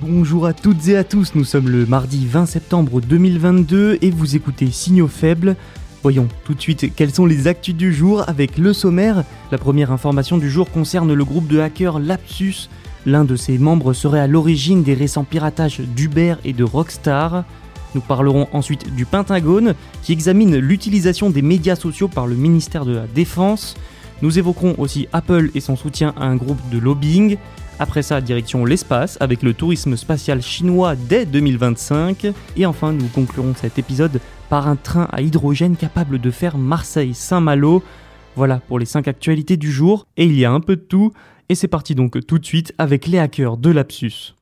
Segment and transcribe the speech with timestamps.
[0.00, 4.34] Bonjour à toutes et à tous, nous sommes le mardi 20 septembre 2022 et vous
[4.34, 5.54] écoutez Signaux faibles.
[6.02, 9.22] Voyons tout de suite quelles sont les actus du jour avec le sommaire.
[9.52, 12.68] La première information du jour concerne le groupe de hackers Lapsus.
[13.06, 17.44] L'un de ses membres serait à l'origine des récents piratages d'Uber et de Rockstar.
[17.94, 22.96] Nous parlerons ensuite du Pentagone qui examine l'utilisation des médias sociaux par le ministère de
[22.96, 23.76] la Défense.
[24.22, 27.36] Nous évoquerons aussi Apple et son soutien à un groupe de lobbying.
[27.78, 32.28] Après ça, direction l'espace avec le tourisme spatial chinois dès 2025.
[32.56, 37.82] Et enfin, nous conclurons cet épisode par un train à hydrogène capable de faire Marseille-Saint-Malo.
[38.36, 40.06] Voilà pour les 5 actualités du jour.
[40.16, 41.12] Et il y a un peu de tout.
[41.48, 44.34] Et c'est parti donc tout de suite avec les hackers de Lapsus.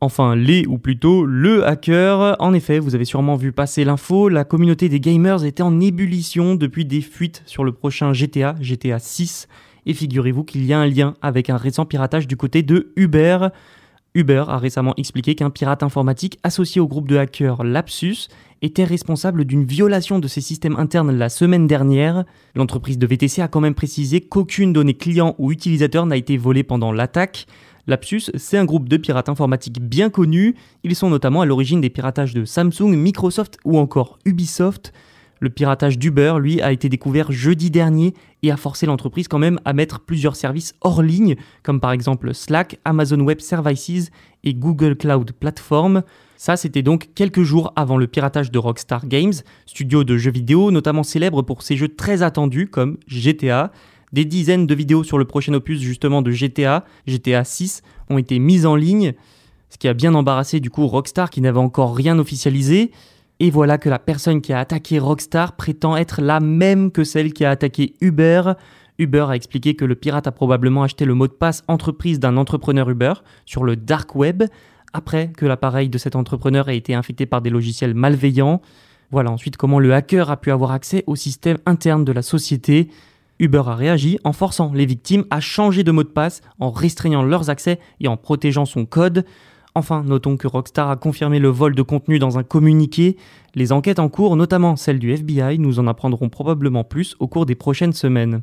[0.00, 2.36] Enfin, les ou plutôt le hacker.
[2.38, 6.54] En effet, vous avez sûrement vu passer l'info, la communauté des gamers était en ébullition
[6.54, 9.48] depuis des fuites sur le prochain GTA, GTA 6.
[9.86, 13.48] Et figurez-vous qu'il y a un lien avec un récent piratage du côté de Uber.
[14.14, 18.28] Uber a récemment expliqué qu'un pirate informatique associé au groupe de hackers Lapsus
[18.62, 22.24] était responsable d'une violation de ses systèmes internes la semaine dernière.
[22.54, 26.62] L'entreprise de VTC a quand même précisé qu'aucune donnée client ou utilisateur n'a été volée
[26.62, 27.46] pendant l'attaque.
[27.88, 30.54] Lapsus, c'est un groupe de pirates informatiques bien connus.
[30.84, 34.92] Ils sont notamment à l'origine des piratages de Samsung, Microsoft ou encore Ubisoft.
[35.40, 38.12] Le piratage d'Uber, lui, a été découvert jeudi dernier
[38.42, 42.34] et a forcé l'entreprise quand même à mettre plusieurs services hors ligne, comme par exemple
[42.34, 44.10] Slack, Amazon Web Services
[44.44, 46.02] et Google Cloud Platform.
[46.36, 49.32] Ça, c'était donc quelques jours avant le piratage de Rockstar Games,
[49.64, 53.72] studio de jeux vidéo notamment célèbre pour ses jeux très attendus comme GTA.
[54.12, 58.38] Des dizaines de vidéos sur le prochain opus justement de GTA, GTA 6, ont été
[58.38, 59.14] mises en ligne,
[59.70, 62.90] ce qui a bien embarrassé du coup Rockstar qui n'avait encore rien officialisé.
[63.40, 67.32] Et voilà que la personne qui a attaqué Rockstar prétend être la même que celle
[67.32, 68.54] qui a attaqué Uber.
[68.98, 72.36] Uber a expliqué que le pirate a probablement acheté le mot de passe entreprise d'un
[72.36, 73.14] entrepreneur Uber
[73.46, 74.42] sur le dark web,
[74.92, 78.60] après que l'appareil de cet entrepreneur ait été infecté par des logiciels malveillants.
[79.10, 82.88] Voilà ensuite comment le hacker a pu avoir accès au système interne de la société.
[83.40, 87.22] Uber a réagi en forçant les victimes à changer de mot de passe, en restreignant
[87.22, 89.24] leurs accès et en protégeant son code.
[89.74, 93.16] Enfin, notons que Rockstar a confirmé le vol de contenu dans un communiqué.
[93.54, 97.46] Les enquêtes en cours, notamment celle du FBI, nous en apprendrons probablement plus au cours
[97.46, 98.42] des prochaines semaines.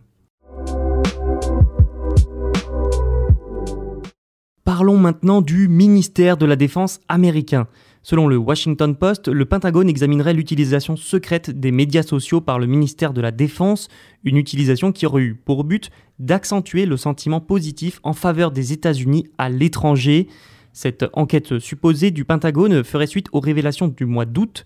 [4.64, 7.68] Parlons maintenant du ministère de la Défense américain.
[8.06, 13.14] Selon le Washington Post, le Pentagone examinerait l'utilisation secrète des médias sociaux par le ministère
[13.14, 13.88] de la Défense,
[14.24, 15.90] une utilisation qui aurait eu pour but
[16.20, 20.28] d'accentuer le sentiment positif en faveur des États-Unis à l'étranger.
[20.72, 24.66] Cette enquête supposée du Pentagone ferait suite aux révélations du mois d'août.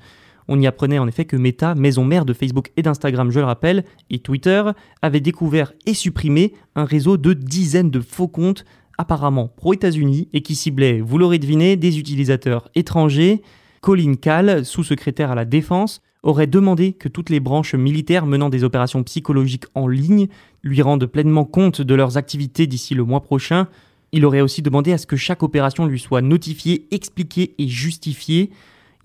[0.49, 3.45] On y apprenait en effet que Meta, maison mère de Facebook et d'Instagram, je le
[3.45, 4.63] rappelle, et Twitter,
[5.01, 8.65] avait découvert et supprimé un réseau de dizaines de faux comptes
[8.99, 13.41] apparemment pro-États-Unis et qui ciblait, vous l'aurez deviné, des utilisateurs étrangers.
[13.81, 18.65] Colin Kahl, sous-secrétaire à la Défense, aurait demandé que toutes les branches militaires menant des
[18.65, 20.27] opérations psychologiques en ligne
[20.63, 23.69] lui rendent pleinement compte de leurs activités d'ici le mois prochain.
[24.11, 28.49] Il aurait aussi demandé à ce que chaque opération lui soit notifiée, expliquée et justifiée.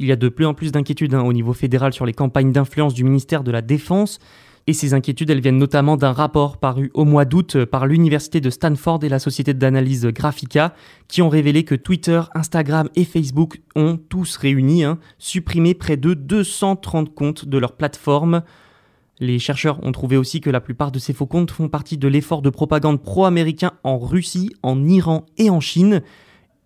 [0.01, 2.51] Il y a de plus en plus d'inquiétudes hein, au niveau fédéral sur les campagnes
[2.51, 4.19] d'influence du ministère de la Défense.
[4.67, 8.49] Et ces inquiétudes, elles viennent notamment d'un rapport paru au mois d'août par l'université de
[8.49, 10.75] Stanford et la société d'analyse Graphica,
[11.07, 16.15] qui ont révélé que Twitter, Instagram et Facebook ont tous réunis hein, supprimé près de
[16.15, 18.43] 230 comptes de leur plateforme.
[19.21, 22.09] Les chercheurs ont trouvé aussi que la plupart de ces faux comptes font partie de
[22.09, 26.03] l'effort de propagande pro-américain en Russie, en Iran et en Chine.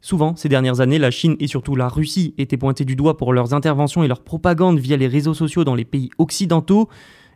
[0.00, 3.33] Souvent, ces dernières années, la Chine et surtout la Russie étaient pointées du doigt pour
[3.33, 6.89] leurs interventions et leur propagande via les réseaux sociaux dans les pays occidentaux.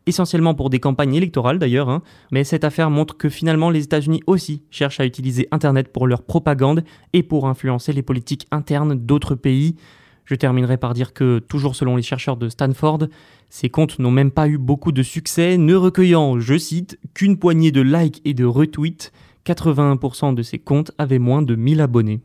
[0.06, 2.02] Essentiellement pour des campagnes électorales d'ailleurs, hein.
[2.31, 6.22] mais cette affaire montre que finalement les États-Unis aussi cherchent à utiliser Internet pour leur
[6.22, 9.76] propagande et pour influencer les politiques internes d'autres pays.
[10.25, 13.08] Je terminerai par dire que, toujours selon les chercheurs de Stanford,
[13.49, 17.72] ces comptes n'ont même pas eu beaucoup de succès, ne recueillant, je cite, qu'une poignée
[17.72, 19.12] de likes et de retweets.
[19.44, 22.22] 81% de ces comptes avaient moins de 1000 abonnés.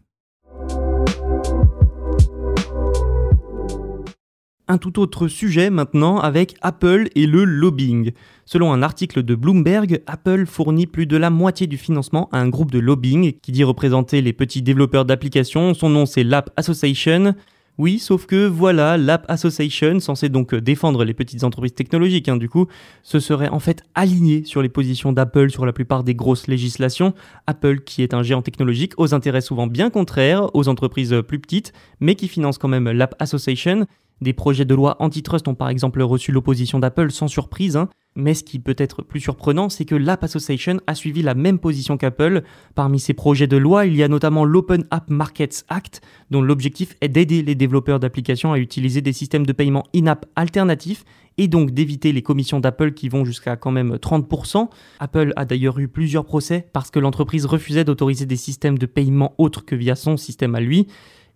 [4.69, 8.11] Un tout autre sujet maintenant avec Apple et le lobbying.
[8.45, 12.49] Selon un article de Bloomberg, Apple fournit plus de la moitié du financement à un
[12.49, 15.73] groupe de lobbying qui dit représenter les petits développeurs d'applications.
[15.73, 17.33] Son nom c'est l'App Association.
[17.77, 22.49] Oui, sauf que voilà, l'App Association, censée donc défendre les petites entreprises technologiques, hein, du
[22.49, 22.65] coup,
[23.03, 27.13] se serait en fait aligné sur les positions d'Apple sur la plupart des grosses législations.
[27.45, 31.71] Apple, qui est un géant technologique, aux intérêts souvent bien contraires aux entreprises plus petites,
[31.99, 33.85] mais qui finance quand même l'App Association.
[34.21, 37.89] Des projets de loi antitrust ont par exemple reçu l'opposition d'Apple sans surprise, hein.
[38.15, 41.59] mais ce qui peut être plus surprenant, c'est que l'App Association a suivi la même
[41.59, 42.41] position qu'Apple.
[42.73, 46.95] Parmi ces projets de loi, il y a notamment l'Open App Markets Act, dont l'objectif
[47.01, 51.05] est d'aider les développeurs d'applications à utiliser des systèmes de paiement in-app alternatifs
[51.37, 54.69] et donc d'éviter les commissions d'Apple qui vont jusqu'à quand même 30%.
[54.99, 59.35] Apple a d'ailleurs eu plusieurs procès parce que l'entreprise refusait d'autoriser des systèmes de paiement
[59.37, 60.87] autres que via son système à lui.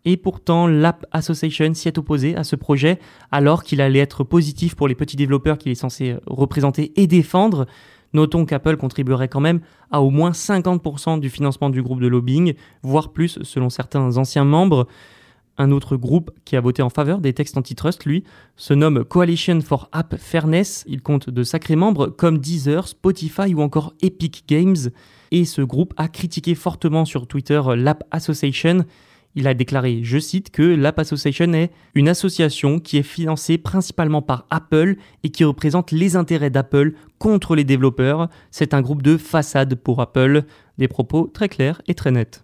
[0.06, 3.00] Et pourtant, l'App Association s'y est opposé à ce projet,
[3.32, 7.68] alors qu'il allait être positif pour les petits développeurs qu'il est censé représenter et défendre.
[8.14, 12.56] Notons qu'Apple contribuerait quand même à au moins 50% du financement du groupe de lobbying,
[12.84, 14.88] voire plus selon certains anciens membres.
[15.58, 18.24] Un autre groupe qui a voté en faveur des textes antitrust, lui,
[18.56, 20.84] se nomme Coalition for App Fairness.
[20.88, 24.90] Il compte de sacrés membres comme Deezer, Spotify ou encore Epic Games.
[25.32, 28.86] Et ce groupe a critiqué fortement sur Twitter l'App Association
[29.36, 34.22] il a déclaré, je cite, que l'App Association est une association qui est financée principalement
[34.22, 38.30] par Apple et qui représente les intérêts d'Apple contre les développeurs.
[38.52, 40.44] C'est un groupe de façade pour Apple.
[40.78, 42.44] Des propos très clairs et très nets.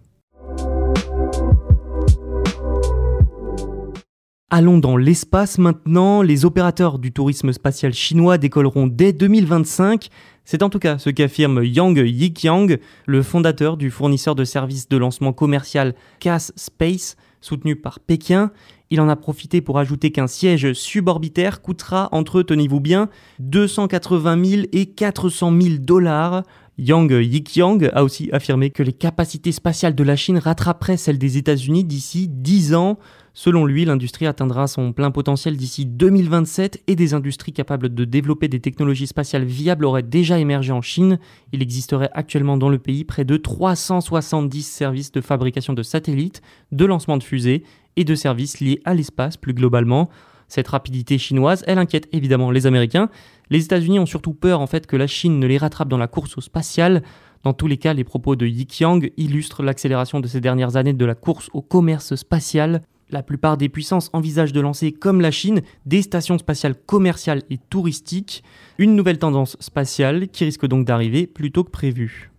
[4.50, 6.22] Allons dans l'espace maintenant.
[6.22, 10.08] Les opérateurs du tourisme spatial chinois décolleront dès 2025.
[10.50, 14.96] C'est en tout cas ce qu'affirme Yang Yiqiang, le fondateur du fournisseur de services de
[14.96, 18.52] lancement commercial CAS Space, soutenu par Pékin.
[18.90, 23.10] Il en a profité pour ajouter qu'un siège suborbitaire coûtera entre, tenez-vous bien,
[23.40, 26.44] 280 000 et 400 000 dollars.
[26.78, 31.36] Yang Yiqiang a aussi affirmé que les capacités spatiales de la Chine rattraperaient celles des
[31.36, 33.00] États-Unis d'ici 10 ans.
[33.40, 38.48] Selon lui, l'industrie atteindra son plein potentiel d'ici 2027 et des industries capables de développer
[38.48, 41.20] des technologies spatiales viables auraient déjà émergé en Chine.
[41.52, 46.42] Il existerait actuellement dans le pays près de 370 services de fabrication de satellites,
[46.72, 47.62] de lancement de fusées
[47.96, 50.10] et de services liés à l'espace plus globalement.
[50.48, 53.08] Cette rapidité chinoise, elle inquiète évidemment les Américains.
[53.52, 56.08] Les États-Unis ont surtout peur en fait que la Chine ne les rattrape dans la
[56.08, 57.04] course au spatial.
[57.44, 60.94] Dans tous les cas, les propos de Yi Qiang illustrent l'accélération de ces dernières années
[60.94, 62.82] de la course au commerce spatial.
[63.10, 67.58] La plupart des puissances envisagent de lancer, comme la Chine, des stations spatiales commerciales et
[67.58, 68.44] touristiques,
[68.78, 72.32] une nouvelle tendance spatiale qui risque donc d'arriver plus tôt que prévu.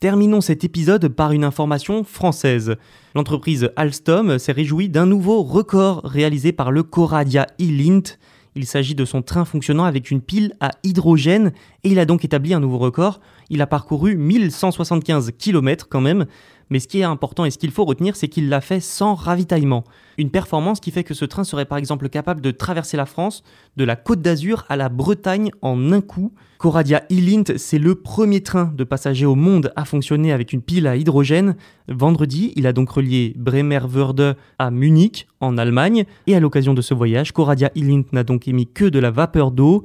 [0.00, 2.76] Terminons cet épisode par une information française.
[3.14, 8.18] L'entreprise Alstom s'est réjouie d'un nouveau record réalisé par le Coradia e-Lint.
[8.54, 11.52] Il s'agit de son train fonctionnant avec une pile à hydrogène
[11.84, 13.20] et il a donc établi un nouveau record.
[13.48, 16.26] Il a parcouru 1175 km quand même,
[16.70, 19.14] mais ce qui est important et ce qu'il faut retenir, c'est qu'il l'a fait sans
[19.14, 19.84] ravitaillement.
[20.18, 23.42] Une performance qui fait que ce train serait par exemple capable de traverser la France,
[23.76, 26.32] de la Côte d'Azur à la Bretagne en un coup.
[26.58, 30.86] Coradia e c'est le premier train de passagers au monde à fonctionner avec une pile
[30.86, 31.56] à hydrogène.
[31.88, 36.94] Vendredi, il a donc relié Bremerwörde à Munich, en Allemagne, et à l'occasion de ce
[36.94, 39.82] voyage, Coradia e n'a donc émis que de la vapeur d'eau.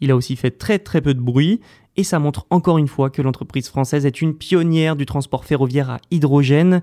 [0.00, 1.60] Il a aussi fait très très peu de bruit,
[1.96, 5.90] et ça montre encore une fois que l'entreprise française est une pionnière du transport ferroviaire
[5.90, 6.82] à hydrogène.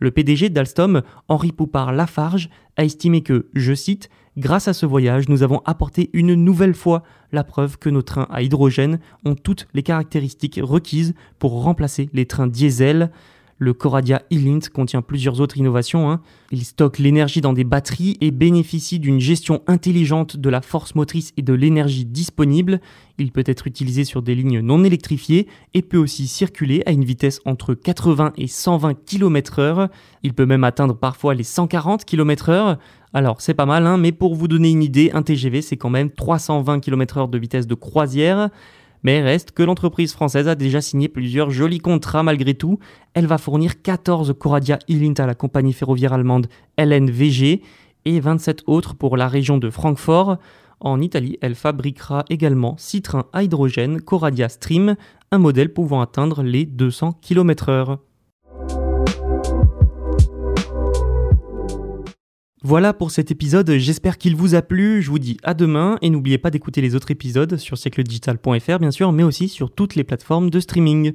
[0.00, 5.42] Le PDG d'Alstom, Henri Poupard-Lafarge, a estimé que, je cite, Grâce à ce voyage, nous
[5.42, 9.82] avons apporté une nouvelle fois la preuve que nos trains à hydrogène ont toutes les
[9.82, 13.10] caractéristiques requises pour remplacer les trains diesel.
[13.58, 16.10] Le Coradia e contient plusieurs autres innovations.
[16.10, 16.20] Hein.
[16.52, 21.32] Il stocke l'énergie dans des batteries et bénéficie d'une gestion intelligente de la force motrice
[21.36, 22.80] et de l'énergie disponible.
[23.18, 27.04] Il peut être utilisé sur des lignes non électrifiées et peut aussi circuler à une
[27.04, 29.88] vitesse entre 80 et 120 km/h.
[30.22, 32.78] Il peut même atteindre parfois les 140 km/h.
[33.12, 35.90] Alors c'est pas mal, hein, mais pour vous donner une idée, un TGV c'est quand
[35.90, 38.50] même 320 km/h de vitesse de croisière.
[39.02, 42.78] Mais reste que l'entreprise française a déjà signé plusieurs jolis contrats malgré tout.
[43.14, 47.62] Elle va fournir 14 Coradia e à la compagnie ferroviaire allemande LNVG
[48.04, 50.38] et 27 autres pour la région de Francfort.
[50.80, 54.96] En Italie, elle fabriquera également 6 trains à hydrogène Coradia Stream,
[55.32, 57.98] un modèle pouvant atteindre les 200 km/h.
[62.64, 66.10] Voilà pour cet épisode, j'espère qu'il vous a plu, je vous dis à demain et
[66.10, 70.02] n'oubliez pas d'écouter les autres épisodes sur siècledigital.fr bien sûr, mais aussi sur toutes les
[70.02, 71.12] plateformes de streaming.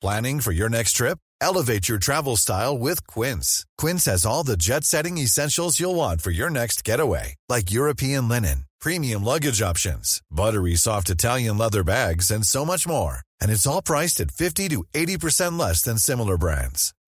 [0.00, 1.18] Planning for your next trip?
[1.40, 3.64] Elevate your travel style with Quince.
[3.78, 8.64] Quince has all the jet-setting essentials you'll want for your next getaway, like European linen,
[8.80, 13.18] premium luggage options, buttery soft Italian leather bags and so much more.
[13.40, 16.94] And it's all priced at 50 to 80% less than similar brands.